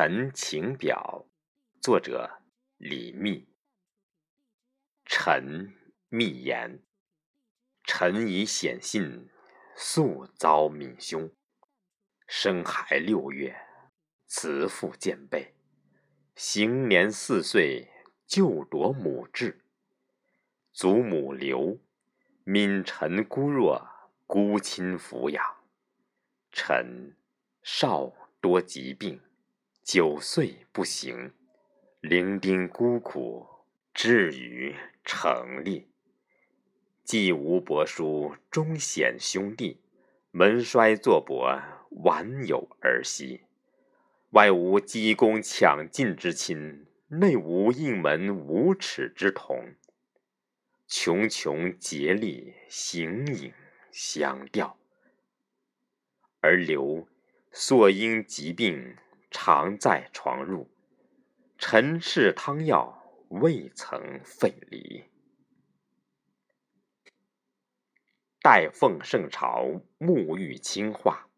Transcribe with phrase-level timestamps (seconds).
[0.00, 1.26] 陈情表，
[1.80, 2.38] 作者
[2.76, 3.48] 李密。
[5.04, 5.74] 陈
[6.08, 6.84] 密言：
[7.82, 9.28] 臣以显信，
[9.74, 11.28] 素遭闵凶。
[12.28, 13.56] 生孩六月，
[14.28, 15.56] 慈父见背。
[16.36, 17.90] 行年四岁，
[18.24, 19.64] 就夺母志。
[20.72, 21.80] 祖母刘，
[22.44, 23.84] 闵臣孤弱，
[24.28, 25.44] 孤亲抚养。
[26.52, 27.16] 臣
[27.64, 29.20] 少多疾病。
[29.90, 31.32] 九岁不行，
[32.02, 33.46] 伶仃孤苦，
[33.94, 35.88] 至于成立。
[37.04, 39.80] 既无伯叔，终显兄弟，
[40.30, 41.58] 门衰祚薄，
[42.02, 43.44] 晚有儿媳。
[44.32, 49.72] 外无积功抢进之亲，内无应门无耻之童。
[50.86, 53.54] 穷穷竭力，形影
[53.90, 54.76] 相吊。
[56.40, 57.08] 而刘
[57.50, 58.94] 素因疾病。
[59.30, 60.66] 常在床褥，
[61.58, 65.04] 陈氏汤药未曾废离。
[68.40, 71.28] 待奉圣朝，沐浴清化。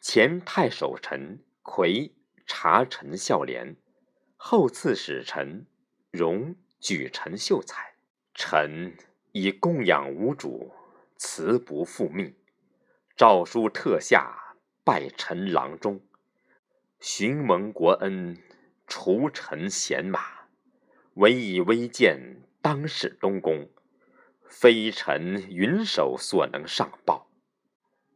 [0.00, 2.12] 前太守陈逵
[2.46, 3.76] 察臣孝廉，
[4.36, 5.66] 后刺史臣
[6.10, 7.94] 荣举陈秀才。
[8.34, 8.96] 臣
[9.30, 10.72] 以供养无主，
[11.16, 12.34] 辞不复命。
[13.14, 16.00] 诏书特下，拜陈郎中。
[17.04, 18.38] 寻蒙国恩，
[18.86, 20.20] 除臣贤马，
[21.14, 23.68] 唯以微贱，当使东宫。
[24.48, 27.28] 非臣云手所能上报。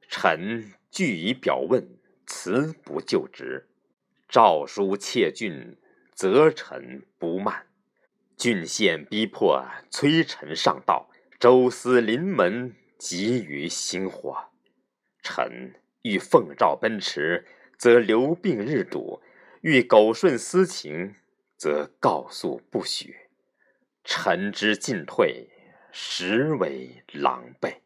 [0.08, 3.66] 臣据以表问，辞不就职。
[4.28, 5.76] 诏书窃郡，
[6.14, 7.66] 责臣不慢。
[8.36, 11.10] 郡县逼迫，催臣上道。
[11.40, 14.44] 周司临门，急于星火。
[15.24, 17.44] 臣欲奉诏奔驰。
[17.78, 19.20] 则留病日笃，
[19.60, 21.16] 欲苟顺私情，
[21.56, 23.28] 则告诉不许。
[24.04, 25.50] 臣之进退，
[25.90, 27.78] 实为狼狈。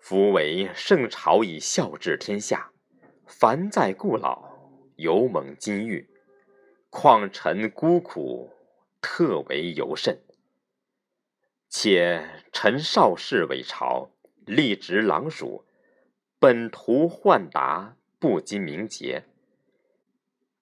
[0.00, 2.72] 夫为圣朝以孝治天下，
[3.26, 4.58] 凡在故老，
[4.96, 6.08] 犹蒙金玉。
[6.90, 8.50] 况臣孤苦，
[9.00, 10.20] 特为尤甚。
[11.68, 14.10] 且臣少侍为朝，
[14.46, 15.67] 立职郎署。
[16.40, 19.24] 本图宦达，不经名节。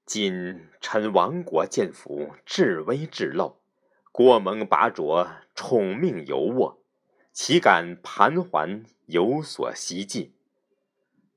[0.06, 3.56] 今臣亡国见福，至危至陋，
[4.10, 6.78] 国蒙拔擢，宠命犹握，
[7.30, 10.32] 岂敢盘桓有所希冀？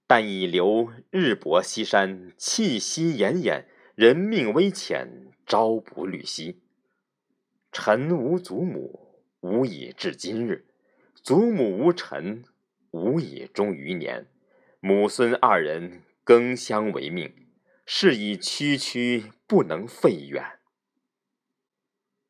[0.08, 6.62] 但以留日薄西山，气息奄奄，人命危浅，朝不虑夕。
[7.74, 10.64] 臣无祖母，无以至今日；
[11.14, 12.46] 祖母无臣。
[12.92, 14.26] 无以终余年，
[14.80, 17.34] 母孙二人更相为命，
[17.86, 20.60] 是以区区不能废远。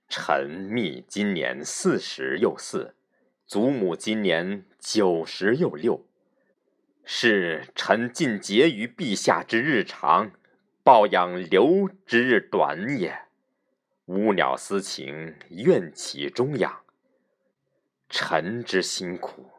[0.08, 2.96] 臣密今年四十又四，
[3.46, 6.06] 祖母今年九十又六，
[7.06, 10.32] 是臣尽节于陛下之日长，
[10.84, 13.28] 抱养刘之日短也。
[14.06, 16.82] 乌鸟私情，愿其终养。
[18.10, 19.52] 臣之辛苦。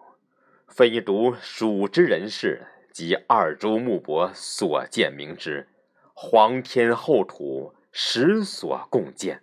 [0.70, 5.68] 非独蜀之人士及二州牧伯所见明之，
[6.14, 9.42] 皇天厚土实所共鉴。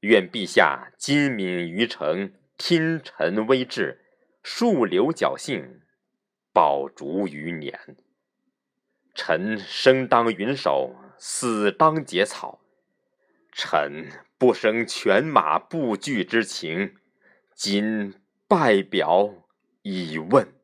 [0.00, 4.00] 愿陛下今敏于诚，听臣威志，
[4.42, 5.82] 树留侥幸，
[6.52, 7.96] 保竹余年。
[9.14, 12.60] 臣生当云手，死当结草。
[13.52, 16.94] 臣不生犬马不惧之情，
[17.54, 18.14] 今
[18.48, 19.45] 拜表。
[19.86, 20.55] 疑问。